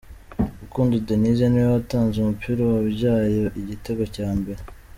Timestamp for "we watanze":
1.63-2.15